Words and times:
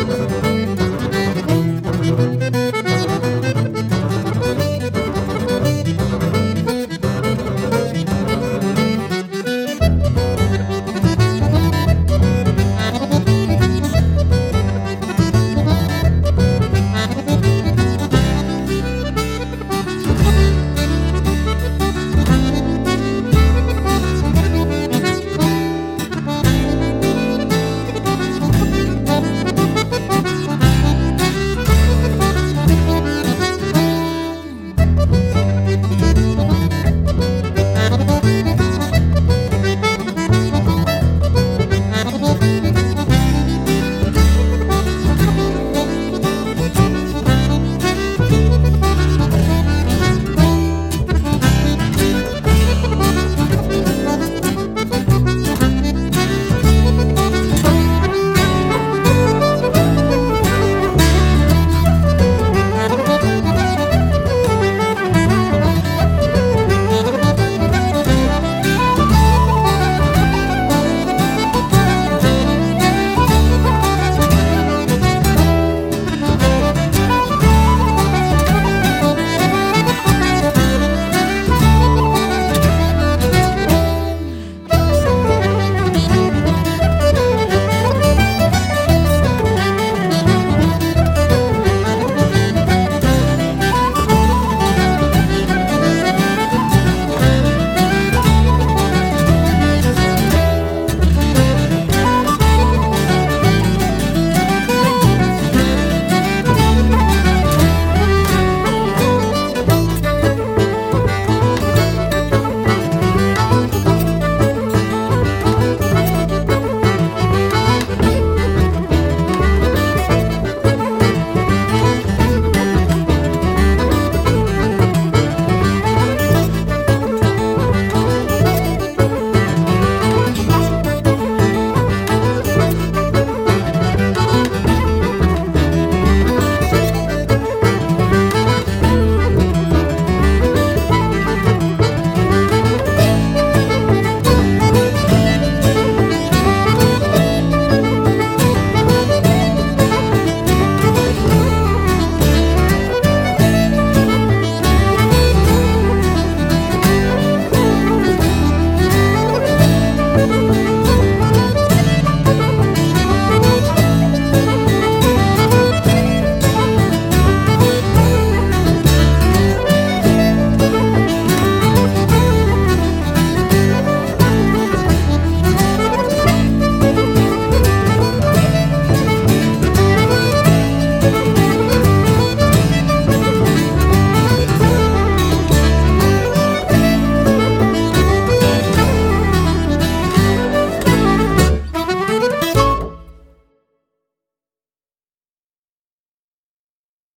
Ha 0.00 0.06
ha 0.06 0.24
ha. 0.24 0.29